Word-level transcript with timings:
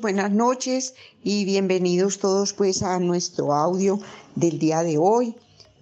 buenas 0.00 0.30
noches 0.30 0.94
y 1.24 1.44
bienvenidos 1.44 2.20
todos 2.20 2.52
pues 2.52 2.84
a 2.84 3.00
nuestro 3.00 3.52
audio 3.52 3.98
del 4.36 4.60
día 4.60 4.84
de 4.84 4.98
hoy. 4.98 5.34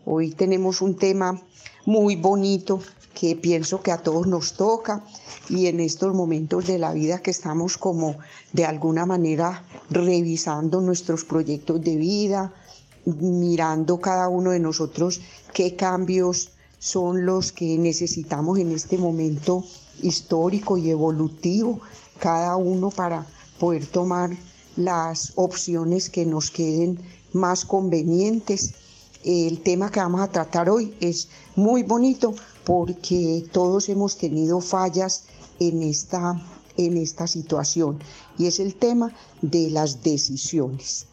Hoy 0.07 0.31
tenemos 0.31 0.81
un 0.81 0.97
tema 0.97 1.39
muy 1.85 2.17
bonito 2.17 2.81
que 3.13 3.37
pienso 3.37 3.83
que 3.83 3.93
a 3.93 3.99
todos 3.99 4.27
nos 4.27 4.55
toca 4.55 5.05
y 5.51 5.67
en 5.67 5.79
estos 5.79 6.15
momentos 6.15 6.67
de 6.67 6.79
la 6.79 6.95
vida 6.95 7.21
que 7.21 7.31
estamos 7.31 7.77
como 7.77 8.17
de 8.55 8.65
alguna 8.65 9.05
manera 9.05 9.63
revisando 9.91 10.81
nuestros 10.81 11.27
proyectos 11.27 11.83
de 11.83 11.97
vida, 11.97 12.51
mirando 13.05 14.01
cada 14.01 14.27
uno 14.29 14.53
de 14.53 14.61
nosotros 14.61 15.21
qué 15.53 15.77
cambios 15.77 16.53
son 16.79 17.27
los 17.27 17.53
que 17.53 17.77
necesitamos 17.77 18.59
en 18.59 18.73
este 18.73 18.97
momento 18.97 19.63
histórico 20.01 20.79
y 20.79 20.89
evolutivo, 20.89 21.83
cada 22.19 22.57
uno 22.57 22.89
para 22.89 23.27
poder 23.63 23.87
tomar 23.87 24.37
las 24.75 25.35
opciones 25.37 26.11
que 26.11 26.27
nos 26.27 26.51
queden 26.51 26.99
más 27.33 27.65
convenientes. 27.65 28.75
El 29.23 29.63
tema 29.63 29.89
que 29.89 30.01
vamos 30.01 30.21
a 30.21 30.33
tratar 30.33 30.69
hoy 30.69 30.97
es 30.99 31.29
muy 31.55 31.85
bonito 31.85 32.35
porque 32.65 33.45
todos 33.53 33.89
hemos 33.89 34.19
tenido 34.19 34.61
fallas 34.61 35.27
en 35.61 35.81
esta, 35.85 36.43
en 36.77 36.97
esta 36.97 37.29
situación 37.29 38.01
y 38.37 38.47
es 38.47 38.59
el 38.59 38.75
tema 38.75 39.15
de 39.43 39.71
las 39.71 40.03
decisiones. 40.03 41.07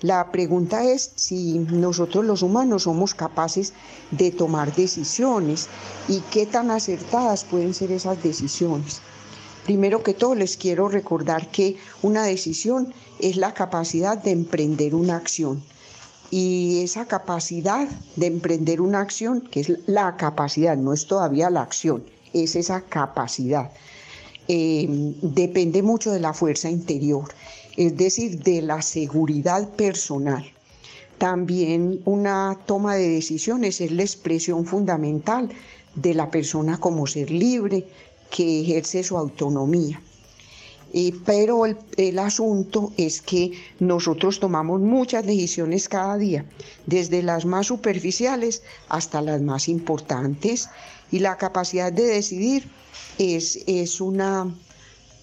La 0.00 0.32
pregunta 0.32 0.82
es 0.82 1.12
si 1.14 1.60
nosotros 1.60 2.24
los 2.24 2.42
humanos 2.42 2.82
somos 2.82 3.14
capaces 3.14 3.72
de 4.10 4.32
tomar 4.32 4.74
decisiones 4.74 5.68
y 6.08 6.18
qué 6.32 6.44
tan 6.44 6.72
acertadas 6.72 7.44
pueden 7.44 7.72
ser 7.72 7.92
esas 7.92 8.20
decisiones. 8.20 9.00
Primero 9.64 10.02
que 10.02 10.12
todo 10.12 10.34
les 10.34 10.56
quiero 10.56 10.88
recordar 10.88 11.50
que 11.50 11.76
una 12.02 12.24
decisión 12.24 12.92
es 13.18 13.36
la 13.36 13.54
capacidad 13.54 14.18
de 14.18 14.30
emprender 14.30 14.94
una 14.94 15.16
acción. 15.16 15.62
Y 16.30 16.82
esa 16.82 17.06
capacidad 17.06 17.88
de 18.16 18.26
emprender 18.26 18.80
una 18.80 19.00
acción, 19.00 19.40
que 19.40 19.60
es 19.60 19.72
la 19.86 20.16
capacidad, 20.16 20.76
no 20.76 20.92
es 20.92 21.06
todavía 21.06 21.48
la 21.48 21.62
acción, 21.62 22.04
es 22.32 22.56
esa 22.56 22.82
capacidad, 22.82 23.70
eh, 24.48 24.86
depende 25.22 25.82
mucho 25.82 26.10
de 26.10 26.20
la 26.20 26.34
fuerza 26.34 26.68
interior, 26.68 27.24
es 27.76 27.96
decir, 27.96 28.42
de 28.42 28.60
la 28.60 28.82
seguridad 28.82 29.68
personal. 29.70 30.44
También 31.18 32.00
una 32.04 32.58
toma 32.66 32.96
de 32.96 33.08
decisiones 33.08 33.80
es 33.80 33.92
la 33.92 34.02
expresión 34.02 34.66
fundamental 34.66 35.48
de 35.94 36.12
la 36.12 36.30
persona 36.30 36.78
como 36.78 37.06
ser 37.06 37.30
libre, 37.30 37.86
que 38.30 38.60
ejerce 38.60 39.02
su 39.02 39.16
autonomía. 39.16 40.00
pero 41.26 41.66
el, 41.66 41.76
el, 41.96 42.18
asunto 42.18 42.92
es 42.96 43.20
que 43.20 43.52
nosotros 43.80 44.38
tomamos 44.38 44.80
muchas 44.80 45.26
decisiones 45.26 45.88
cada 45.88 46.16
día, 46.16 46.44
desde 46.86 47.22
las 47.22 47.44
más 47.44 47.66
superficiales 47.66 48.62
hasta 48.88 49.20
las 49.20 49.40
más 49.40 49.68
importantes, 49.68 50.68
y 51.10 51.20
la 51.20 51.36
capacidad 51.36 51.92
de 51.92 52.06
decidir 52.06 52.68
es, 53.18 53.60
es 53.66 54.00
una, 54.00 54.52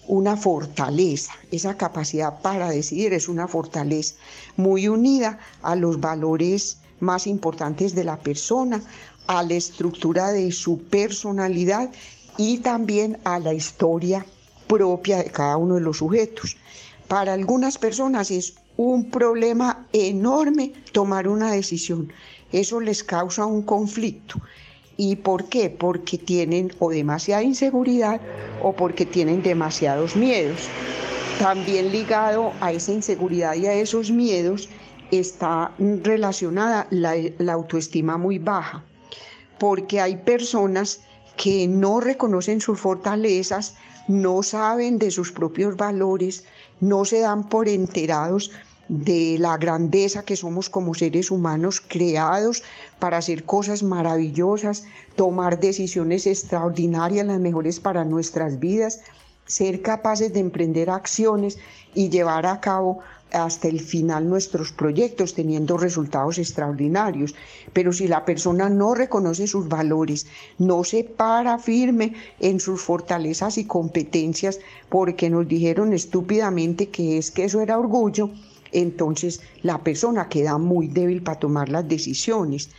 una 0.06 0.36
fortaleza, 0.36 1.32
esa 1.50 1.76
capacidad 1.76 2.40
para 2.40 2.70
decidir 2.70 3.12
es 3.12 3.28
una 3.28 3.48
fortaleza 3.48 4.14
muy 4.56 4.88
unida 4.88 5.38
a 5.62 5.76
los 5.76 6.00
valores 6.00 6.78
más 7.00 7.26
importantes 7.26 7.94
de 7.94 8.04
la 8.04 8.18
persona, 8.18 8.82
a 9.26 9.42
la 9.42 9.54
estructura 9.54 10.32
de 10.32 10.50
su 10.52 10.78
personalidad 10.78 11.90
y 12.36 12.58
también 12.58 13.18
a 13.24 13.38
la 13.38 13.54
historia 13.54 14.24
propia 14.66 15.18
de 15.18 15.30
cada 15.30 15.56
uno 15.56 15.74
de 15.74 15.82
los 15.82 15.98
sujetos. 15.98 16.56
Para 17.08 17.34
algunas 17.34 17.78
personas 17.78 18.30
es 18.30 18.54
un 18.76 19.10
problema 19.10 19.86
enorme 19.92 20.72
tomar 20.92 21.28
una 21.28 21.52
decisión. 21.52 22.12
Eso 22.52 22.80
les 22.80 23.04
causa 23.04 23.44
un 23.44 23.62
conflicto. 23.62 24.40
¿Y 24.96 25.16
por 25.16 25.48
qué? 25.48 25.70
Porque 25.70 26.18
tienen 26.18 26.72
o 26.78 26.90
demasiada 26.90 27.42
inseguridad 27.42 28.20
o 28.62 28.72
porque 28.72 29.06
tienen 29.06 29.42
demasiados 29.42 30.16
miedos. 30.16 30.68
También 31.38 31.90
ligado 31.90 32.52
a 32.60 32.72
esa 32.72 32.92
inseguridad 32.92 33.54
y 33.54 33.66
a 33.66 33.74
esos 33.74 34.10
miedos 34.10 34.68
está 35.10 35.72
relacionada 35.78 36.86
la, 36.90 37.14
la 37.38 37.52
autoestima 37.52 38.16
muy 38.16 38.38
baja, 38.38 38.84
porque 39.58 40.00
hay 40.00 40.16
personas 40.16 41.00
que 41.36 41.66
no 41.66 42.00
reconocen 42.00 42.60
sus 42.60 42.80
fortalezas, 42.80 43.74
no 44.08 44.42
saben 44.42 44.98
de 44.98 45.10
sus 45.10 45.32
propios 45.32 45.76
valores, 45.76 46.44
no 46.80 47.04
se 47.04 47.20
dan 47.20 47.48
por 47.48 47.68
enterados 47.68 48.50
de 48.88 49.36
la 49.38 49.56
grandeza 49.56 50.24
que 50.24 50.36
somos 50.36 50.68
como 50.68 50.94
seres 50.94 51.30
humanos 51.30 51.80
creados 51.80 52.62
para 52.98 53.18
hacer 53.18 53.44
cosas 53.44 53.82
maravillosas, 53.82 54.84
tomar 55.16 55.60
decisiones 55.60 56.26
extraordinarias, 56.26 57.26
las 57.26 57.40
mejores 57.40 57.80
para 57.80 58.04
nuestras 58.04 58.58
vidas, 58.58 59.00
ser 59.46 59.82
capaces 59.82 60.32
de 60.32 60.40
emprender 60.40 60.90
acciones 60.90 61.58
y 61.94 62.10
llevar 62.10 62.46
a 62.46 62.60
cabo 62.60 63.00
hasta 63.32 63.68
el 63.68 63.80
final 63.80 64.28
nuestros 64.28 64.72
proyectos 64.72 65.34
teniendo 65.34 65.76
resultados 65.76 66.38
extraordinarios. 66.38 67.34
Pero 67.72 67.92
si 67.92 68.08
la 68.08 68.24
persona 68.24 68.68
no 68.68 68.94
reconoce 68.94 69.46
sus 69.46 69.68
valores, 69.68 70.26
no 70.58 70.84
se 70.84 71.04
para 71.04 71.58
firme 71.58 72.14
en 72.40 72.60
sus 72.60 72.80
fortalezas 72.82 73.58
y 73.58 73.64
competencias 73.64 74.60
porque 74.88 75.30
nos 75.30 75.48
dijeron 75.48 75.92
estúpidamente 75.92 76.88
que 76.88 77.18
es 77.18 77.30
que 77.30 77.44
eso 77.44 77.60
era 77.60 77.78
orgullo, 77.78 78.30
entonces 78.72 79.40
la 79.62 79.78
persona 79.82 80.28
queda 80.28 80.58
muy 80.58 80.88
débil 80.88 81.22
para 81.22 81.38
tomar 81.38 81.68
las 81.68 81.88
decisiones 81.88 82.70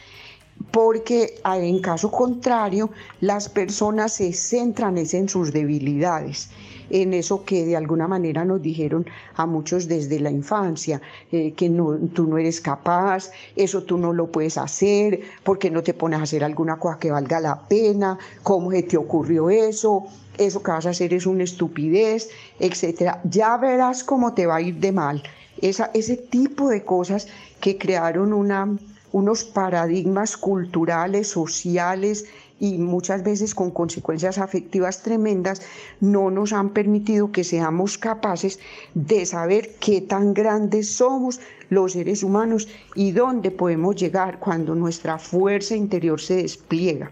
porque 0.72 1.36
en 1.46 1.80
caso 1.80 2.12
contrario 2.12 2.92
las 3.22 3.50
personas 3.50 4.14
se 4.14 4.34
centran 4.34 4.98
en 4.98 5.28
sus 5.28 5.52
debilidades 5.52 6.50
en 6.90 7.14
eso 7.14 7.44
que 7.44 7.66
de 7.66 7.76
alguna 7.76 8.08
manera 8.08 8.46
nos 8.46 8.62
dijeron 8.62 9.06
a 9.36 9.46
muchos 9.46 9.88
desde 9.88 10.20
la 10.20 10.32
infancia, 10.32 11.02
eh, 11.32 11.54
que 11.54 11.70
no, 11.70 11.98
tú 12.14 12.28
no 12.28 12.38
eres 12.38 12.62
capaz, 12.62 13.32
eso 13.56 13.84
tú 13.84 13.98
no 13.98 14.14
lo 14.14 14.32
puedes 14.32 14.58
hacer, 14.58 15.22
porque 15.44 15.70
no 15.70 15.84
te 15.84 15.94
pones 15.94 16.20
a 16.20 16.24
hacer 16.24 16.44
alguna 16.44 16.78
cosa 16.78 17.00
que 17.00 17.12
valga 17.12 17.40
la 17.40 17.60
pena, 17.68 18.18
cómo 18.44 18.72
se 18.72 18.84
te 18.84 18.98
ocurrió 18.98 19.50
eso, 19.50 20.06
eso 20.38 20.64
que 20.64 20.72
vas 20.72 20.86
a 20.86 20.92
hacer 20.92 21.14
es 21.14 21.26
una 21.26 21.44
estupidez, 21.44 22.30
etcétera. 22.60 23.22
Ya 23.24 23.58
verás 23.58 24.04
cómo 24.04 24.34
te 24.34 24.46
va 24.46 24.58
a 24.58 24.62
ir 24.62 24.76
de 24.76 24.92
mal. 24.92 25.24
Esa, 25.62 25.92
ese 25.94 26.18
tipo 26.18 26.70
de 26.70 26.84
cosas 26.84 27.28
que 27.62 27.78
crearon 27.78 28.34
una, 28.34 28.76
unos 29.12 29.44
paradigmas 29.44 30.36
culturales, 30.36 31.28
sociales, 31.28 32.26
y 32.64 32.78
muchas 32.78 33.24
veces 33.24 33.54
con 33.54 33.72
consecuencias 33.72 34.38
afectivas 34.38 35.02
tremendas, 35.02 35.62
no 36.00 36.32
nos 36.32 36.54
han 36.54 36.70
permitido 36.70 37.30
que 37.30 37.44
seamos 37.44 37.98
capaces 37.98 38.58
de 38.94 39.26
saber 39.26 39.76
qué 39.82 40.00
tan 40.00 40.34
grandes 40.34 40.96
somos 40.96 41.42
los 41.70 41.92
seres 41.92 42.24
humanos 42.24 42.70
y 42.96 43.12
dónde 43.12 43.52
podemos 43.52 43.98
llegar 43.98 44.40
cuando 44.40 44.76
nuestra 44.76 45.20
fuerza 45.20 45.76
interior 45.76 46.22
se 46.22 46.38
despliega. 46.38 47.12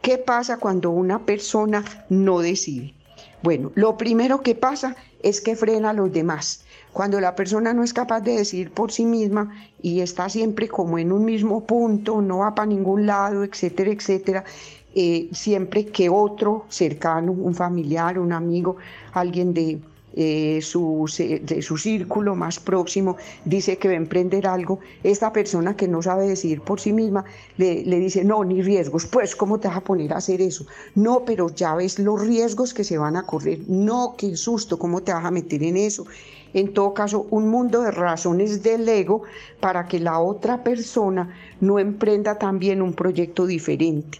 ¿Qué 0.00 0.18
pasa 0.18 0.56
cuando 0.56 0.90
una 0.90 1.24
persona 1.24 1.84
no 2.08 2.40
decide? 2.40 2.92
Bueno, 3.42 3.72
lo 3.74 3.96
primero 3.96 4.40
que 4.40 4.54
pasa 4.54 4.96
es 5.22 5.40
que 5.40 5.56
frena 5.56 5.90
a 5.90 5.92
los 5.92 6.12
demás. 6.12 6.64
Cuando 6.92 7.20
la 7.20 7.34
persona 7.34 7.72
no 7.72 7.82
es 7.82 7.92
capaz 7.92 8.20
de 8.20 8.36
decidir 8.36 8.70
por 8.70 8.92
sí 8.92 9.04
misma 9.04 9.52
y 9.80 10.00
está 10.00 10.28
siempre 10.28 10.68
como 10.68 10.98
en 10.98 11.10
un 11.10 11.24
mismo 11.24 11.64
punto, 11.64 12.20
no 12.20 12.38
va 12.38 12.54
para 12.54 12.66
ningún 12.66 13.06
lado, 13.06 13.42
etcétera, 13.44 13.90
etcétera, 13.90 14.44
eh, 14.94 15.28
siempre 15.32 15.86
que 15.86 16.08
otro 16.08 16.66
cercano, 16.68 17.32
un 17.32 17.54
familiar, 17.54 18.18
un 18.18 18.32
amigo, 18.32 18.76
alguien 19.12 19.54
de, 19.54 19.80
eh, 20.14 20.60
su, 20.62 21.08
de 21.18 21.62
su 21.62 21.78
círculo 21.78 22.34
más 22.34 22.60
próximo 22.60 23.16
dice 23.44 23.78
que 23.78 23.88
va 23.88 23.94
a 23.94 23.96
emprender 23.96 24.46
algo, 24.46 24.80
esta 25.02 25.32
persona 25.32 25.76
que 25.76 25.88
no 25.88 26.02
sabe 26.02 26.28
decidir 26.28 26.60
por 26.60 26.80
sí 26.80 26.92
misma 26.92 27.24
le, 27.56 27.84
le, 27.84 27.98
dice, 27.98 28.24
no, 28.24 28.44
ni 28.44 28.62
riesgos, 28.62 29.06
pues 29.06 29.34
¿cómo 29.34 29.58
te 29.58 29.68
vas 29.68 29.78
a 29.78 29.84
poner 29.84 30.12
a 30.12 30.18
hacer 30.18 30.40
eso? 30.40 30.66
No, 30.94 31.24
pero 31.24 31.48
ya 31.48 31.74
ves 31.74 31.98
los 31.98 32.20
riesgos 32.20 32.74
que 32.74 32.84
se 32.84 32.98
van 32.98 33.16
a 33.16 33.24
correr, 33.24 33.60
no, 33.68 34.14
qué 34.18 34.36
susto, 34.36 34.78
¿cómo 34.78 35.02
te 35.02 35.12
vas 35.12 35.24
a 35.24 35.30
meter 35.30 35.62
en 35.62 35.76
eso? 35.76 36.06
En 36.54 36.74
todo 36.74 36.92
caso, 36.92 37.26
un 37.30 37.48
mundo 37.48 37.80
de 37.80 37.90
razones 37.90 38.62
del 38.62 38.88
ego 38.88 39.22
para 39.60 39.86
que 39.86 39.98
la 39.98 40.20
otra 40.20 40.62
persona 40.62 41.34
no 41.60 41.78
emprenda 41.78 42.38
también 42.38 42.82
un 42.82 42.92
proyecto 42.92 43.46
diferente. 43.46 44.18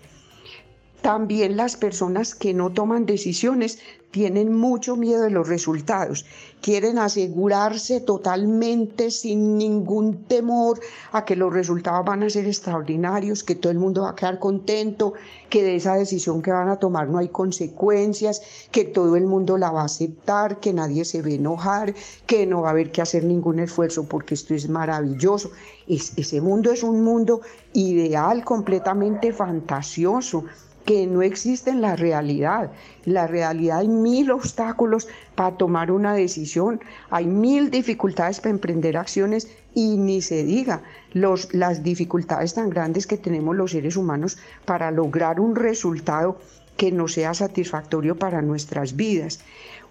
También 1.03 1.57
las 1.57 1.77
personas 1.77 2.35
que 2.35 2.55
no 2.55 2.71
toman 2.71 3.07
decisiones 3.07 3.81
tienen 4.13 4.55
mucho 4.55 4.95
miedo 4.95 5.23
de 5.23 5.31
los 5.31 5.49
resultados. 5.49 6.27
Quieren 6.61 6.99
asegurarse 6.99 8.01
totalmente, 8.01 9.11
sin 9.11 9.57
ningún 9.57 10.25
temor, 10.25 10.79
a 11.13 11.25
que 11.25 11.35
los 11.35 11.53
resultados 11.53 12.05
van 12.05 12.23
a 12.23 12.31
ser 12.31 12.47
extraordinarios, 12.47 13.43
que 13.43 13.57
todo 13.57 13.73
el 13.73 13.79
mundo 13.79 14.03
va 14.03 14.11
a 14.11 14.15
quedar 14.15 14.39
contento, 14.39 15.15
que 15.49 15.65
de 15.65 15.77
esa 15.77 15.95
decisión 15.95 16.43
que 16.43 16.53
van 16.53 16.69
a 16.69 16.77
tomar 16.77 17.09
no 17.09 17.19
hay 17.19 17.29
consecuencias, 17.29 18.43
que 18.71 18.85
todo 18.85 19.17
el 19.17 19.25
mundo 19.25 19.57
la 19.57 19.73
va 19.73 19.81
a 19.83 19.87
aceptar, 19.87 20.61
que 20.61 20.75
nadie 20.75 21.05
se 21.07 21.23
va 21.23 21.29
a 21.29 21.33
enojar, 21.33 21.95
que 22.27 22.47
no 22.47 22.61
va 22.61 22.69
a 22.69 22.73
haber 22.73 22.93
que 22.93 23.01
hacer 23.01 23.25
ningún 23.25 23.59
esfuerzo 23.59 24.05
porque 24.05 24.35
esto 24.35 24.55
es 24.55 24.69
maravilloso. 24.69 25.51
ese 25.89 26.41
mundo 26.43 26.71
es 26.71 26.83
un 26.83 27.03
mundo 27.03 27.41
ideal, 27.73 28.45
completamente 28.45 29.33
fantasioso 29.33 30.45
que 30.85 31.07
no 31.07 31.23
existe 31.23 31.71
en 31.71 31.81
la 31.81 31.97
realidad. 31.97 32.71
En 33.07 33.15
la 33.15 33.27
realidad 33.27 33.79
hay 33.79 33.89
mil 33.89 34.31
obstáculos 34.31 35.09
para 35.35 35.57
tomar 35.57 35.91
una 35.91 36.15
decisión, 36.15 36.81
hay 37.11 37.27
mil 37.27 37.71
dificultades 37.71 38.41
para 38.41 38.51
emprender 38.51 38.97
acciones 38.97 39.49
y 39.75 39.97
ni 39.97 40.21
se 40.23 40.45
diga 40.45 40.83
los, 41.13 41.53
las 41.55 41.83
dificultades 41.83 42.55
tan 42.55 42.71
grandes 42.71 43.07
que 43.07 43.17
tenemos 43.17 43.57
los 43.57 43.71
seres 43.71 43.97
humanos 43.97 44.39
para 44.65 44.91
lograr 44.91 45.41
un 45.41 45.57
resultado 45.57 46.39
que 46.77 46.91
no 46.91 47.09
sea 47.09 47.35
satisfactorio 47.35 48.17
para 48.17 48.43
nuestras 48.43 48.97
vidas. 48.97 49.41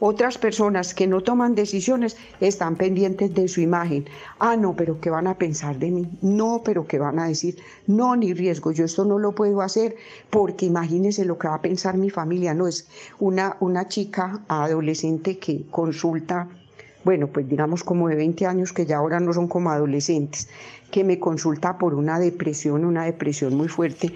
Otras 0.03 0.39
personas 0.39 0.95
que 0.95 1.05
no 1.05 1.21
toman 1.21 1.53
decisiones 1.53 2.17
están 2.39 2.75
pendientes 2.75 3.35
de 3.35 3.47
su 3.47 3.61
imagen. 3.61 4.05
Ah, 4.39 4.57
no, 4.57 4.75
pero 4.75 4.99
¿qué 4.99 5.11
van 5.11 5.27
a 5.27 5.37
pensar 5.37 5.77
de 5.77 5.91
mí? 5.91 6.09
No, 6.23 6.63
pero 6.65 6.87
¿qué 6.87 6.97
van 6.97 7.19
a 7.19 7.27
decir? 7.27 7.59
No, 7.85 8.15
ni 8.15 8.33
riesgo, 8.33 8.71
yo 8.71 8.85
esto 8.85 9.05
no 9.05 9.19
lo 9.19 9.33
puedo 9.33 9.61
hacer 9.61 9.95
porque 10.31 10.65
imagínense 10.65 11.23
lo 11.23 11.37
que 11.37 11.49
va 11.49 11.53
a 11.53 11.61
pensar 11.61 11.97
mi 11.97 12.09
familia. 12.09 12.55
No, 12.55 12.67
es 12.67 12.87
una, 13.19 13.57
una 13.59 13.89
chica 13.89 14.41
adolescente 14.47 15.37
que 15.37 15.67
consulta 15.69 16.49
bueno, 17.03 17.27
pues 17.27 17.47
digamos 17.47 17.83
como 17.83 18.09
de 18.09 18.15
20 18.15 18.45
años 18.47 18.73
que 18.73 18.87
ya 18.87 18.97
ahora 18.97 19.19
no 19.19 19.33
son 19.33 19.47
como 19.47 19.69
adolescentes, 19.69 20.49
que 20.89 21.03
me 21.03 21.19
consulta 21.19 21.77
por 21.77 21.93
una 21.93 22.19
depresión, 22.19 22.85
una 22.85 23.05
depresión 23.05 23.55
muy 23.55 23.67
fuerte 23.67 24.13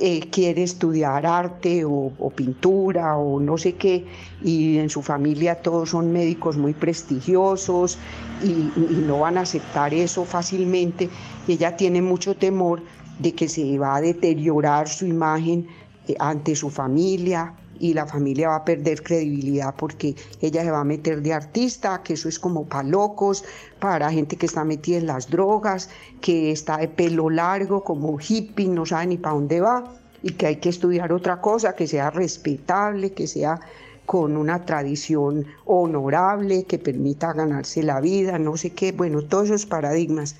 eh, 0.00 0.28
quiere 0.30 0.62
estudiar 0.62 1.26
arte 1.26 1.84
o, 1.84 2.12
pintura 2.34 3.16
o 3.16 3.40
no 3.40 3.58
sé 3.58 3.74
qué, 3.74 4.04
y 4.42 4.78
en 4.78 4.90
su 4.90 5.02
familia 5.02 5.56
todos 5.56 5.90
son 5.90 6.12
médicos 6.12 6.56
muy 6.56 6.72
prestigiosos 6.72 7.98
y, 8.42 8.70
no 9.06 9.20
van 9.20 9.38
a 9.38 9.42
aceptar 9.42 9.94
eso 9.94 10.24
fácilmente. 10.24 11.08
ella 11.48 11.76
tiene 11.76 12.02
mucho 12.02 12.36
temor 12.36 12.82
de 13.18 13.34
que 13.34 13.48
se 13.48 13.78
va 13.78 13.96
a 13.96 14.00
deteriorar 14.00 14.88
su 14.88 15.06
imagen 15.06 15.66
eh, 16.06 16.14
ante 16.18 16.54
su 16.54 16.70
familia, 16.70 17.54
y 17.78 17.94
la 17.94 18.06
familia 18.06 18.48
va 18.48 18.56
a 18.56 18.64
perder 18.64 19.02
credibilidad 19.02 19.74
porque 19.76 20.14
ella 20.40 20.62
se 20.62 20.70
va 20.70 20.80
a 20.80 20.84
meter 20.84 21.22
de 21.22 21.32
artista, 21.32 22.02
que 22.02 22.14
eso 22.14 22.28
es 22.28 22.38
como 22.38 22.66
para 22.66 22.88
locos, 22.88 23.44
para 23.78 24.10
gente 24.10 24.36
que 24.36 24.46
está 24.46 24.64
metida 24.64 24.98
en 24.98 25.06
las 25.06 25.30
drogas, 25.30 25.90
que 26.20 26.50
está 26.50 26.78
de 26.78 26.88
pelo 26.88 27.30
largo, 27.30 27.84
como 27.84 28.18
hippie, 28.18 28.68
no 28.68 28.86
sabe 28.86 29.06
ni 29.06 29.16
para 29.18 29.34
dónde 29.34 29.60
va 29.60 29.98
y 30.22 30.32
que 30.32 30.46
hay 30.46 30.56
que 30.56 30.68
estudiar 30.68 31.12
otra 31.12 31.40
cosa 31.40 31.74
que 31.74 31.86
sea 31.86 32.10
respetable, 32.10 33.12
que 33.12 33.26
sea 33.26 33.60
con 34.06 34.36
una 34.36 34.64
tradición 34.64 35.46
honorable, 35.66 36.64
que 36.64 36.78
permita 36.78 37.32
ganarse 37.34 37.82
la 37.82 38.00
vida, 38.00 38.38
no 38.38 38.56
sé 38.56 38.70
qué, 38.70 38.92
bueno, 38.92 39.22
todos 39.22 39.46
esos 39.46 39.66
paradigmas. 39.66 40.36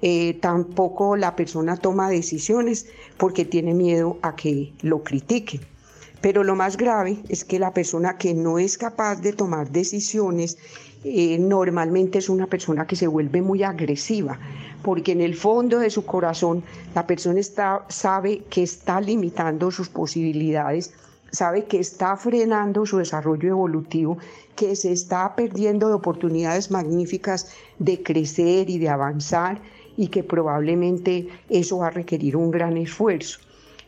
Eh, 0.00 0.38
tampoco 0.40 1.16
la 1.16 1.34
persona 1.34 1.76
toma 1.76 2.08
decisiones 2.08 2.86
porque 3.16 3.44
tiene 3.44 3.74
miedo 3.74 4.18
a 4.22 4.36
que 4.36 4.72
lo 4.82 5.02
critiquen. 5.02 5.62
Pero 6.24 6.42
lo 6.42 6.56
más 6.56 6.78
grave 6.78 7.18
es 7.28 7.44
que 7.44 7.58
la 7.58 7.74
persona 7.74 8.16
que 8.16 8.32
no 8.32 8.58
es 8.58 8.78
capaz 8.78 9.16
de 9.16 9.34
tomar 9.34 9.68
decisiones 9.70 10.56
eh, 11.04 11.36
normalmente 11.38 12.16
es 12.16 12.30
una 12.30 12.46
persona 12.46 12.86
que 12.86 12.96
se 12.96 13.06
vuelve 13.06 13.42
muy 13.42 13.62
agresiva, 13.62 14.38
porque 14.82 15.12
en 15.12 15.20
el 15.20 15.34
fondo 15.34 15.78
de 15.80 15.90
su 15.90 16.06
corazón 16.06 16.64
la 16.94 17.06
persona 17.06 17.42
sabe 17.88 18.38
que 18.48 18.62
está 18.62 19.02
limitando 19.02 19.70
sus 19.70 19.90
posibilidades, 19.90 20.94
sabe 21.30 21.66
que 21.66 21.78
está 21.78 22.16
frenando 22.16 22.86
su 22.86 22.96
desarrollo 22.96 23.50
evolutivo, 23.50 24.16
que 24.56 24.76
se 24.76 24.92
está 24.92 25.36
perdiendo 25.36 25.88
de 25.88 25.94
oportunidades 25.94 26.70
magníficas 26.70 27.50
de 27.78 28.02
crecer 28.02 28.70
y 28.70 28.78
de 28.78 28.88
avanzar 28.88 29.60
y 29.98 30.08
que 30.08 30.24
probablemente 30.24 31.28
eso 31.50 31.80
va 31.80 31.88
a 31.88 31.90
requerir 31.90 32.34
un 32.34 32.50
gran 32.50 32.78
esfuerzo. 32.78 33.40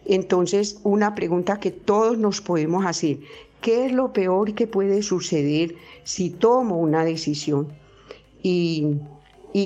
Entonces, 0.09 0.81
una 0.85 1.15
pregunta 1.15 1.59
que 1.59 1.71
todos 1.71 2.19
nos 2.19 2.41
podemos 2.41 2.87
hacer, 2.87 3.19
¿qué 3.61 3.87
es 3.87 3.93
lo 3.93 4.13
peor 4.13 4.55
que 4.55 4.67
puede 4.67 5.03
suceder 5.03 5.75
si 6.05 6.31
tomo 6.31 6.79
una 6.79 7.05
decisión? 7.05 7.69
¿Y, 8.43 8.99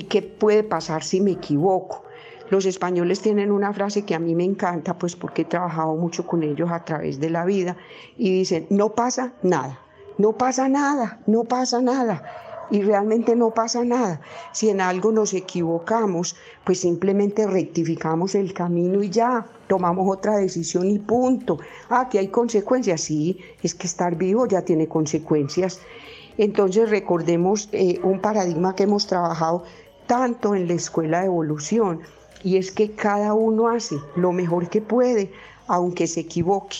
qué 0.09 0.21
puede 0.21 0.63
pasar 0.63 1.03
si 1.03 1.21
me 1.21 1.31
equivoco? 1.31 2.03
Los 2.49 2.65
españoles 2.65 3.21
tienen 3.21 3.51
una 3.51 3.71
frase 3.73 4.03
que 4.03 4.15
a 4.15 4.19
mí 4.19 4.35
me 4.35 4.43
encanta, 4.43 4.97
pues 4.97 5.15
porque 5.15 5.43
he 5.43 5.45
trabajado 5.45 5.95
mucho 5.95 6.25
con 6.25 6.43
ellos 6.43 6.69
a 6.71 6.83
través 6.83 7.19
de 7.19 7.29
la 7.29 7.45
vida, 7.45 7.77
y 8.17 8.31
dicen, 8.31 8.67
no 8.69 8.89
pasa 8.89 9.33
nada, 9.43 9.79
no 10.17 10.33
pasa 10.33 10.67
nada, 10.67 11.19
no 11.27 11.43
pasa 11.43 11.81
nada 11.81 12.23
y 12.71 12.81
realmente 12.81 13.35
no 13.35 13.51
pasa 13.51 13.83
nada. 13.83 14.21
Si 14.53 14.69
en 14.69 14.81
algo 14.81 15.11
nos 15.11 15.33
equivocamos, 15.33 16.35
pues 16.63 16.79
simplemente 16.79 17.45
rectificamos 17.45 18.33
el 18.33 18.53
camino 18.53 19.03
y 19.03 19.09
ya, 19.09 19.45
tomamos 19.67 20.09
otra 20.09 20.37
decisión 20.37 20.89
y 20.89 20.97
punto. 20.97 21.59
Ah, 21.89 22.07
que 22.09 22.17
hay 22.17 22.29
consecuencias, 22.29 23.01
sí, 23.01 23.39
es 23.61 23.75
que 23.75 23.87
estar 23.87 24.15
vivo 24.15 24.47
ya 24.47 24.63
tiene 24.63 24.87
consecuencias. 24.87 25.81
Entonces 26.37 26.89
recordemos 26.89 27.67
eh, 27.73 27.99
un 28.03 28.19
paradigma 28.19 28.73
que 28.75 28.83
hemos 28.83 29.05
trabajado 29.05 29.63
tanto 30.07 30.55
en 30.55 30.67
la 30.67 30.73
escuela 30.73 31.19
de 31.19 31.27
evolución, 31.27 32.01
y 32.43 32.57
es 32.57 32.71
que 32.71 32.91
cada 32.91 33.33
uno 33.33 33.67
hace 33.67 33.97
lo 34.15 34.31
mejor 34.31 34.69
que 34.69 34.81
puede, 34.81 35.31
aunque 35.67 36.07
se 36.07 36.21
equivoque. 36.21 36.77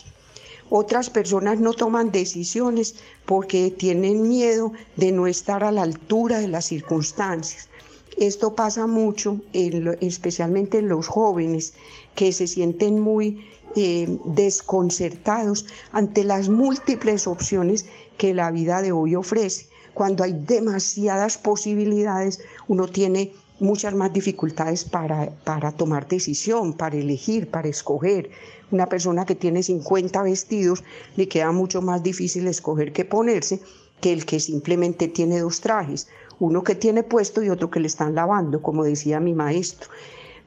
Otras 0.74 1.10
personas 1.10 1.60
no 1.60 1.74
toman 1.74 2.14
decisiones 2.14 2.96
porque 3.26 3.72
tienen 3.72 4.30
miedo 4.30 4.72
de 4.96 5.12
no 5.12 5.28
estar 5.28 5.66
a 5.66 5.72
la 5.74 5.82
altura 5.82 6.40
de 6.40 6.48
las 6.48 6.64
circunstancias. 6.64 7.68
Esto 8.16 8.56
pasa 8.56 8.88
mucho, 8.88 9.42
especialmente 9.52 10.78
en 10.78 10.88
los 10.88 11.10
jóvenes, 11.10 11.74
que 12.16 12.32
se 12.32 12.48
sienten 12.48 13.02
muy 13.02 13.46
eh, 13.76 14.18
desconcertados 14.24 15.66
ante 15.92 16.24
las 16.24 16.48
múltiples 16.48 17.28
opciones 17.28 17.86
que 18.18 18.34
la 18.34 18.50
vida 18.50 18.82
de 18.82 18.94
hoy 18.94 19.16
ofrece. 19.16 19.68
Cuando 19.94 20.24
hay 20.24 20.32
demasiadas 20.32 21.38
posibilidades, 21.38 22.40
uno 22.70 22.88
tiene 22.88 23.34
muchas 23.62 23.94
más 23.94 24.12
dificultades 24.12 24.84
para, 24.84 25.30
para 25.44 25.72
tomar 25.72 26.08
decisión, 26.08 26.74
para 26.74 26.98
elegir, 26.98 27.50
para 27.50 27.68
escoger. 27.68 28.32
Una 28.72 28.88
persona 28.88 29.26
que 29.26 29.36
tiene 29.36 29.64
50 29.64 30.24
vestidos 30.24 30.84
le 31.16 31.28
queda 31.28 31.52
mucho 31.52 31.82
más 31.82 32.02
difícil 32.02 32.48
escoger 32.48 32.92
qué 32.92 33.06
ponerse 33.06 33.62
que 34.02 34.12
el 34.12 34.26
que 34.26 34.40
simplemente 34.40 35.08
tiene 35.08 35.40
dos 35.40 35.62
trajes, 35.62 36.08
uno 36.40 36.64
que 36.64 36.74
tiene 36.74 37.04
puesto 37.04 37.44
y 37.44 37.50
otro 37.50 37.70
que 37.70 37.80
le 37.80 37.88
están 37.88 38.16
lavando, 38.16 38.62
como 38.64 38.84
decía 38.84 39.20
mi 39.20 39.36
maestro. 39.36 39.90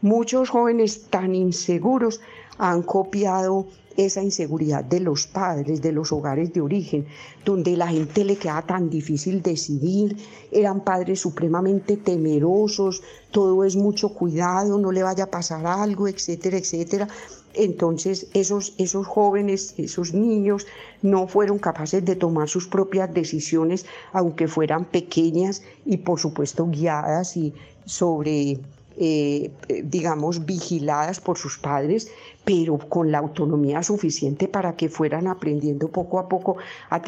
Muchos 0.02 0.50
jóvenes 0.50 1.08
tan 1.08 1.36
inseguros 1.36 2.20
han 2.58 2.82
copiado 2.82 3.68
esa 3.96 4.22
inseguridad 4.22 4.84
de 4.84 5.00
los 5.00 5.26
padres, 5.26 5.80
de 5.82 5.92
los 5.92 6.12
hogares 6.12 6.52
de 6.52 6.60
origen, 6.60 7.06
donde 7.44 7.76
la 7.76 7.88
gente 7.88 8.24
le 8.24 8.36
queda 8.36 8.62
tan 8.62 8.90
difícil 8.90 9.42
decidir, 9.42 10.16
eran 10.50 10.82
padres 10.82 11.20
supremamente 11.20 11.96
temerosos, 11.96 13.02
todo 13.30 13.64
es 13.64 13.76
mucho 13.76 14.10
cuidado, 14.10 14.78
no 14.78 14.92
le 14.92 15.02
vaya 15.02 15.24
a 15.24 15.30
pasar 15.30 15.66
algo, 15.66 16.08
etcétera, 16.08 16.58
etcétera. 16.58 17.08
Entonces 17.54 18.26
esos, 18.34 18.74
esos 18.78 19.06
jóvenes, 19.06 19.74
esos 19.76 20.12
niños 20.12 20.66
no 21.02 21.28
fueron 21.28 21.58
capaces 21.58 22.04
de 22.04 22.16
tomar 22.16 22.48
sus 22.48 22.66
propias 22.66 23.12
decisiones, 23.14 23.86
aunque 24.12 24.48
fueran 24.48 24.84
pequeñas 24.84 25.62
y 25.84 25.98
por 25.98 26.18
supuesto 26.18 26.66
guiadas 26.66 27.36
y 27.36 27.54
sobre 27.84 28.58
eh, 28.96 29.50
digamos, 29.84 30.46
vigiladas 30.46 31.20
por 31.20 31.36
sus 31.36 31.58
padres, 31.58 32.08
pero 32.44 32.78
con 32.78 33.10
la 33.10 33.18
autonomía 33.18 33.82
suficiente 33.82 34.48
para 34.48 34.76
que 34.76 34.88
fueran 34.88 35.26
aprendiendo 35.26 35.88
poco 35.88 36.18
a 36.18 36.28
poco 36.28 36.56
a, 36.90 37.02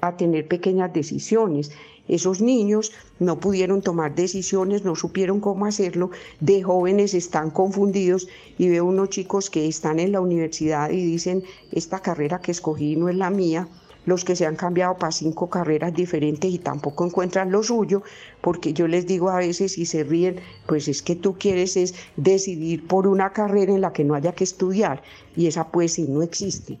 a 0.00 0.16
tener 0.16 0.48
pequeñas 0.48 0.92
decisiones. 0.92 1.70
Esos 2.08 2.40
niños 2.40 2.92
no 3.20 3.38
pudieron 3.38 3.80
tomar 3.80 4.14
decisiones, 4.14 4.84
no 4.84 4.96
supieron 4.96 5.40
cómo 5.40 5.66
hacerlo, 5.66 6.10
de 6.40 6.62
jóvenes 6.62 7.14
están 7.14 7.50
confundidos 7.50 8.28
y 8.58 8.68
veo 8.68 8.84
unos 8.84 9.10
chicos 9.10 9.50
que 9.50 9.68
están 9.68 10.00
en 10.00 10.12
la 10.12 10.20
universidad 10.20 10.90
y 10.90 11.04
dicen, 11.04 11.44
esta 11.70 12.00
carrera 12.00 12.40
que 12.40 12.50
escogí 12.50 12.96
no 12.96 13.08
es 13.08 13.16
la 13.16 13.30
mía, 13.30 13.68
los 14.06 14.24
que 14.24 14.36
se 14.36 14.46
han 14.46 14.56
cambiado 14.56 14.96
para 14.96 15.12
cinco 15.12 15.48
carreras 15.48 15.94
diferentes 15.94 16.50
y 16.50 16.58
tampoco 16.58 17.04
encuentran 17.04 17.50
lo 17.50 17.62
suyo, 17.62 18.02
porque 18.40 18.72
yo 18.72 18.88
les 18.88 19.06
digo 19.06 19.30
a 19.30 19.38
veces 19.38 19.78
y 19.78 19.86
se 19.86 20.04
ríen, 20.04 20.40
pues 20.66 20.88
es 20.88 21.02
que 21.02 21.16
tú 21.16 21.36
quieres 21.38 21.76
es 21.76 21.94
decidir 22.16 22.86
por 22.86 23.06
una 23.06 23.32
carrera 23.32 23.72
en 23.72 23.80
la 23.80 23.92
que 23.92 24.04
no 24.04 24.14
haya 24.14 24.32
que 24.32 24.44
estudiar 24.44 25.02
y 25.36 25.46
esa 25.46 25.68
pues 25.68 25.94
sí 25.94 26.06
no 26.08 26.22
existe. 26.22 26.78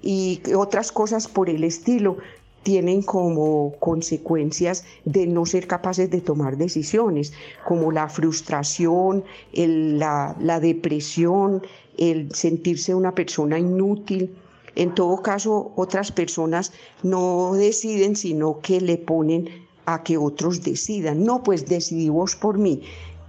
Y 0.00 0.40
otras 0.54 0.92
cosas 0.92 1.26
por 1.26 1.50
el 1.50 1.64
estilo, 1.64 2.18
tienen 2.62 3.02
como 3.02 3.72
consecuencias 3.78 4.84
de 5.04 5.26
no 5.26 5.46
ser 5.46 5.66
capaces 5.66 6.10
de 6.10 6.20
tomar 6.20 6.56
decisiones, 6.56 7.32
como 7.64 7.92
la 7.92 8.08
frustración, 8.08 9.24
la, 9.54 10.36
la 10.38 10.60
depresión, 10.60 11.62
el 11.96 12.30
sentirse 12.34 12.94
una 12.94 13.14
persona 13.14 13.58
inútil. 13.58 14.36
En 14.78 14.94
todo 14.94 15.22
caso, 15.22 15.72
otras 15.74 16.12
personas 16.12 16.70
no 17.02 17.52
deciden, 17.54 18.14
sino 18.14 18.60
que 18.60 18.80
le 18.80 18.96
ponen 18.96 19.48
a 19.86 20.04
que 20.04 20.16
otros 20.16 20.62
decidan. 20.62 21.24
No, 21.24 21.42
pues 21.42 21.66
decidí 21.66 22.10
vos 22.10 22.36
por 22.36 22.58
mí. 22.58 22.82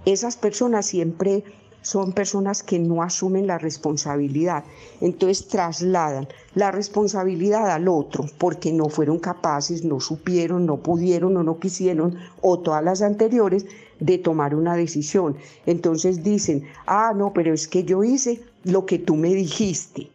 Esas 0.04 0.36
personas 0.36 0.86
siempre 0.86 1.42
son 1.82 2.12
personas 2.12 2.62
que 2.62 2.78
no 2.78 3.02
asumen 3.02 3.48
la 3.48 3.58
responsabilidad. 3.58 4.62
Entonces 5.00 5.48
trasladan 5.48 6.28
la 6.54 6.70
responsabilidad 6.70 7.68
al 7.68 7.88
otro 7.88 8.26
porque 8.38 8.72
no 8.72 8.88
fueron 8.88 9.18
capaces, 9.18 9.84
no 9.84 9.98
supieron, 9.98 10.66
no 10.66 10.76
pudieron 10.76 11.36
o 11.36 11.42
no 11.42 11.58
quisieron, 11.58 12.16
o 12.42 12.60
todas 12.60 12.84
las 12.84 13.02
anteriores, 13.02 13.66
de 13.98 14.18
tomar 14.18 14.54
una 14.54 14.76
decisión. 14.76 15.36
Entonces 15.66 16.22
dicen, 16.22 16.62
ah, 16.86 17.12
no, 17.16 17.32
pero 17.32 17.52
es 17.52 17.66
que 17.66 17.82
yo 17.82 18.04
hice 18.04 18.40
lo 18.62 18.86
que 18.86 19.00
tú 19.00 19.16
me 19.16 19.34
dijiste. 19.34 20.12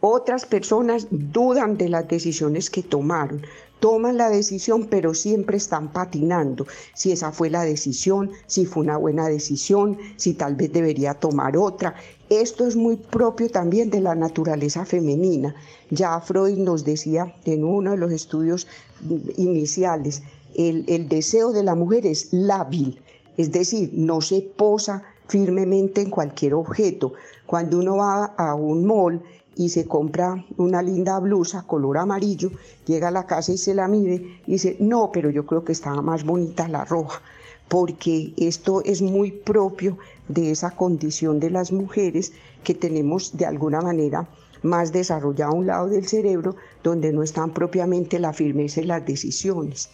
Otras 0.00 0.46
personas 0.46 1.08
dudan 1.10 1.76
de 1.76 1.88
las 1.88 2.06
decisiones 2.06 2.70
que 2.70 2.84
tomaron, 2.84 3.42
toman 3.80 4.16
la 4.16 4.30
decisión, 4.30 4.86
pero 4.86 5.12
siempre 5.12 5.56
están 5.56 5.92
patinando. 5.92 6.66
Si 6.94 7.10
esa 7.10 7.32
fue 7.32 7.50
la 7.50 7.62
decisión, 7.62 8.30
si 8.46 8.64
fue 8.64 8.84
una 8.84 8.96
buena 8.96 9.28
decisión, 9.28 9.98
si 10.16 10.34
tal 10.34 10.54
vez 10.54 10.72
debería 10.72 11.14
tomar 11.14 11.56
otra. 11.56 11.94
Esto 12.28 12.66
es 12.66 12.76
muy 12.76 12.96
propio 12.96 13.50
también 13.50 13.90
de 13.90 14.00
la 14.00 14.14
naturaleza 14.14 14.84
femenina. 14.84 15.54
Ya 15.90 16.20
Freud 16.20 16.58
nos 16.58 16.84
decía 16.84 17.34
en 17.44 17.64
uno 17.64 17.92
de 17.92 17.96
los 17.96 18.12
estudios 18.12 18.66
iniciales, 19.36 20.22
el, 20.54 20.84
el 20.88 21.08
deseo 21.08 21.52
de 21.52 21.62
la 21.62 21.74
mujer 21.74 22.06
es 22.06 22.32
lábil, 22.32 23.00
es 23.36 23.52
decir, 23.52 23.90
no 23.94 24.20
se 24.20 24.42
posa 24.42 25.02
firmemente 25.28 26.00
en 26.02 26.10
cualquier 26.10 26.54
objeto. 26.54 27.14
Cuando 27.46 27.78
uno 27.78 27.96
va 27.96 28.24
a 28.24 28.54
un 28.54 28.84
mall, 28.84 29.22
y 29.58 29.70
se 29.70 29.86
compra 29.86 30.46
una 30.56 30.80
linda 30.82 31.18
blusa 31.18 31.64
color 31.66 31.98
amarillo, 31.98 32.52
llega 32.86 33.08
a 33.08 33.10
la 33.10 33.26
casa 33.26 33.52
y 33.52 33.58
se 33.58 33.74
la 33.74 33.88
mide 33.88 34.40
y 34.46 34.52
dice, 34.52 34.76
no, 34.78 35.10
pero 35.12 35.30
yo 35.30 35.44
creo 35.46 35.64
que 35.64 35.72
estaba 35.72 36.00
más 36.00 36.24
bonita 36.24 36.68
la 36.68 36.84
roja, 36.84 37.20
porque 37.66 38.32
esto 38.36 38.82
es 38.84 39.02
muy 39.02 39.32
propio 39.32 39.98
de 40.28 40.52
esa 40.52 40.70
condición 40.70 41.40
de 41.40 41.50
las 41.50 41.72
mujeres 41.72 42.32
que 42.62 42.72
tenemos 42.72 43.36
de 43.36 43.46
alguna 43.46 43.80
manera 43.80 44.28
más 44.62 44.92
desarrollado 44.92 45.54
un 45.54 45.66
lado 45.66 45.88
del 45.88 46.06
cerebro 46.06 46.54
donde 46.84 47.12
no 47.12 47.24
están 47.24 47.52
propiamente 47.52 48.20
la 48.20 48.32
firmeza 48.32 48.80
y 48.80 48.84
las 48.84 49.04
decisiones. 49.04 49.90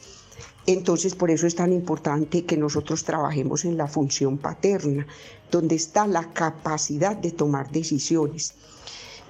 Entonces, 0.67 1.15
por 1.15 1.31
eso 1.31 1.47
es 1.47 1.55
tan 1.55 1.73
importante 1.73 2.45
que 2.45 2.59
nosotros 2.59 3.05
trabajemos 3.05 3.65
en 3.65 3.79
la 3.79 3.87
función 3.87 4.37
paterna, 4.37 5.07
donde 5.51 5.75
está 5.75 6.07
la 6.07 6.33
capacidad 6.33 7.17
de 7.17 7.33
tomar 7.33 7.71
decisiones 7.71 8.55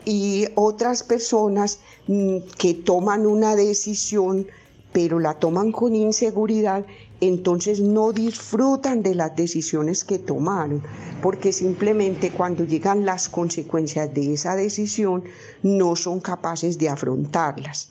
y 0.04 0.46
otras 0.54 1.02
personas 1.02 1.80
mm, 2.06 2.38
que 2.58 2.74
toman 2.74 3.26
una 3.26 3.56
decisión 3.56 4.46
pero 4.94 5.18
la 5.18 5.34
toman 5.34 5.72
con 5.72 5.96
inseguridad, 5.96 6.86
entonces 7.20 7.80
no 7.80 8.12
disfrutan 8.12 9.02
de 9.02 9.16
las 9.16 9.34
decisiones 9.34 10.04
que 10.04 10.20
tomaron, 10.20 10.84
porque 11.20 11.52
simplemente 11.52 12.30
cuando 12.30 12.64
llegan 12.64 13.04
las 13.04 13.28
consecuencias 13.28 14.14
de 14.14 14.34
esa 14.34 14.54
decisión 14.54 15.24
no 15.64 15.96
son 15.96 16.20
capaces 16.20 16.78
de 16.78 16.88
afrontarlas. 16.88 17.88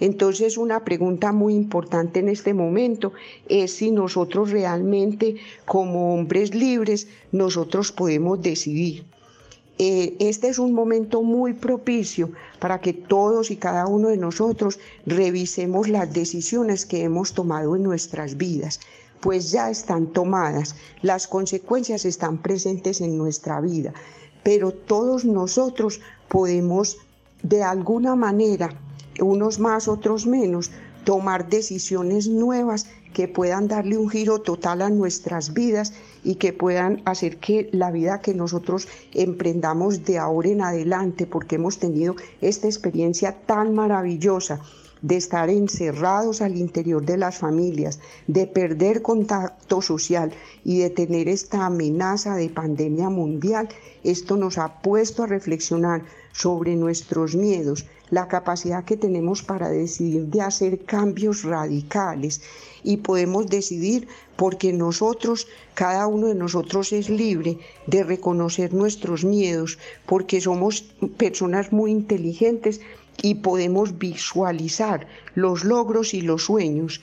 Entonces 0.00 0.58
una 0.58 0.84
pregunta 0.84 1.30
muy 1.30 1.54
importante 1.54 2.18
en 2.18 2.28
este 2.28 2.52
momento 2.52 3.12
es 3.48 3.74
si 3.76 3.92
nosotros 3.92 4.50
realmente 4.50 5.36
como 5.66 6.16
hombres 6.16 6.52
libres 6.52 7.06
nosotros 7.30 7.92
podemos 7.92 8.42
decidir 8.42 9.04
eh, 9.82 10.14
este 10.18 10.48
es 10.48 10.58
un 10.58 10.74
momento 10.74 11.22
muy 11.22 11.54
propicio 11.54 12.32
para 12.58 12.82
que 12.82 12.92
todos 12.92 13.50
y 13.50 13.56
cada 13.56 13.86
uno 13.86 14.08
de 14.08 14.18
nosotros 14.18 14.78
revisemos 15.06 15.88
las 15.88 16.12
decisiones 16.12 16.84
que 16.84 17.02
hemos 17.02 17.32
tomado 17.32 17.74
en 17.76 17.82
nuestras 17.82 18.36
vidas, 18.36 18.80
pues 19.20 19.50
ya 19.50 19.70
están 19.70 20.08
tomadas, 20.08 20.76
las 21.00 21.26
consecuencias 21.26 22.04
están 22.04 22.36
presentes 22.42 23.00
en 23.00 23.16
nuestra 23.16 23.62
vida, 23.62 23.94
pero 24.42 24.70
todos 24.70 25.24
nosotros 25.24 26.02
podemos 26.28 26.98
de 27.42 27.62
alguna 27.62 28.14
manera, 28.16 28.78
unos 29.18 29.58
más, 29.58 29.88
otros 29.88 30.26
menos, 30.26 30.70
tomar 31.04 31.48
decisiones 31.48 32.28
nuevas 32.28 32.86
que 33.14 33.28
puedan 33.28 33.66
darle 33.66 33.96
un 33.96 34.10
giro 34.10 34.42
total 34.42 34.82
a 34.82 34.90
nuestras 34.90 35.54
vidas 35.54 35.94
y 36.24 36.36
que 36.36 36.52
puedan 36.52 37.02
hacer 37.04 37.38
que 37.38 37.68
la 37.72 37.90
vida 37.90 38.20
que 38.20 38.34
nosotros 38.34 38.88
emprendamos 39.12 40.04
de 40.04 40.18
ahora 40.18 40.48
en 40.48 40.62
adelante, 40.62 41.26
porque 41.26 41.56
hemos 41.56 41.78
tenido 41.78 42.16
esta 42.40 42.66
experiencia 42.66 43.32
tan 43.46 43.74
maravillosa 43.74 44.60
de 45.02 45.16
estar 45.16 45.48
encerrados 45.48 46.42
al 46.42 46.56
interior 46.56 47.04
de 47.04 47.16
las 47.16 47.38
familias, 47.38 48.00
de 48.26 48.46
perder 48.46 49.02
contacto 49.02 49.80
social 49.80 50.32
y 50.64 50.80
de 50.80 50.90
tener 50.90 51.28
esta 51.28 51.66
amenaza 51.66 52.34
de 52.36 52.50
pandemia 52.50 53.08
mundial, 53.08 53.68
esto 54.04 54.36
nos 54.36 54.58
ha 54.58 54.82
puesto 54.82 55.22
a 55.22 55.26
reflexionar 55.26 56.02
sobre 56.32 56.76
nuestros 56.76 57.34
miedos, 57.34 57.86
la 58.10 58.28
capacidad 58.28 58.84
que 58.84 58.96
tenemos 58.96 59.42
para 59.42 59.68
decidir 59.68 60.26
de 60.26 60.40
hacer 60.40 60.84
cambios 60.84 61.44
radicales 61.44 62.42
y 62.82 62.98
podemos 62.98 63.46
decidir 63.46 64.08
porque 64.36 64.72
nosotros, 64.72 65.46
cada 65.74 66.06
uno 66.06 66.28
de 66.28 66.34
nosotros 66.34 66.92
es 66.92 67.08
libre 67.08 67.58
de 67.86 68.02
reconocer 68.04 68.72
nuestros 68.72 69.24
miedos, 69.24 69.78
porque 70.06 70.40
somos 70.40 70.82
personas 71.16 71.72
muy 71.72 71.90
inteligentes 71.90 72.80
y 73.22 73.36
podemos 73.36 73.98
visualizar 73.98 75.06
los 75.34 75.64
logros 75.64 76.14
y 76.14 76.22
los 76.22 76.44
sueños. 76.44 77.02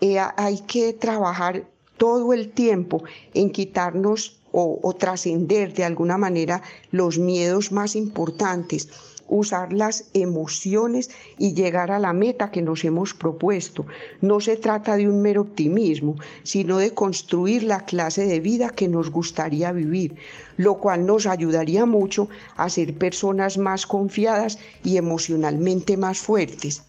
Eh, 0.00 0.18
hay 0.18 0.58
que 0.66 0.92
trabajar 0.92 1.64
todo 1.96 2.32
el 2.32 2.50
tiempo 2.50 3.04
en 3.34 3.50
quitarnos 3.50 4.40
o 4.56 4.94
trascender 4.94 5.74
de 5.74 5.82
alguna 5.82 6.16
manera 6.16 6.62
los 6.92 7.18
miedos 7.18 7.72
más 7.72 7.96
importantes 7.96 8.88
usar 9.28 9.72
las 9.72 10.04
emociones 10.12 11.10
y 11.38 11.54
llegar 11.54 11.90
a 11.90 11.98
la 11.98 12.12
meta 12.12 12.50
que 12.50 12.62
nos 12.62 12.84
hemos 12.84 13.14
propuesto. 13.14 13.86
No 14.20 14.40
se 14.40 14.56
trata 14.56 14.96
de 14.96 15.08
un 15.08 15.22
mero 15.22 15.42
optimismo, 15.42 16.16
sino 16.42 16.78
de 16.78 16.92
construir 16.92 17.62
la 17.62 17.84
clase 17.84 18.26
de 18.26 18.40
vida 18.40 18.70
que 18.70 18.88
nos 18.88 19.10
gustaría 19.10 19.72
vivir, 19.72 20.16
lo 20.56 20.78
cual 20.78 21.06
nos 21.06 21.26
ayudaría 21.26 21.86
mucho 21.86 22.28
a 22.56 22.68
ser 22.68 22.94
personas 22.96 23.58
más 23.58 23.86
confiadas 23.86 24.58
y 24.82 24.96
emocionalmente 24.96 25.96
más 25.96 26.18
fuertes. 26.18 26.82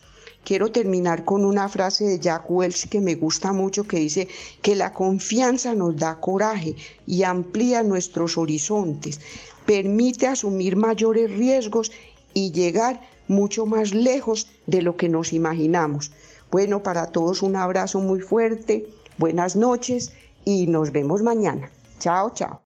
Quiero 0.46 0.72
terminar 0.72 1.26
con 1.26 1.44
una 1.44 1.68
frase 1.70 2.06
de 2.06 2.20
Jack 2.20 2.52
Welch 2.52 2.88
que 2.88 3.02
me 3.02 3.16
gusta 3.16 3.52
mucho 3.52 3.86
que 3.86 3.98
dice 3.98 4.28
que 4.62 4.76
la 4.76 4.94
confianza 4.94 5.74
nos 5.74 5.98
da 5.98 6.20
coraje 6.20 6.76
y 7.08 7.24
amplía 7.24 7.82
nuestros 7.82 8.38
horizontes, 8.38 9.20
permite 9.66 10.28
asumir 10.28 10.76
mayores 10.76 11.32
riesgos 11.32 11.92
y 12.36 12.52
llegar 12.52 13.02
mucho 13.28 13.66
más 13.66 13.96
lejos 13.96 14.48
de 14.68 14.84
lo 14.84 14.96
que 14.96 15.10
nos 15.10 15.34
imaginamos. 15.34 16.12
Bueno, 16.52 16.84
para 16.84 17.08
todos 17.08 17.42
un 17.42 17.56
abrazo 17.56 18.00
muy 18.00 18.20
fuerte, 18.20 18.86
buenas 19.18 19.56
noches 19.56 20.12
y 20.44 20.68
nos 20.68 20.92
vemos 20.92 21.24
mañana. 21.24 21.72
Chao, 21.98 22.30
chao. 22.36 22.62